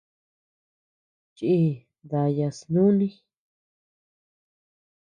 Chii 1.35 1.69
daya 2.09 2.49
snuni. 2.57 3.07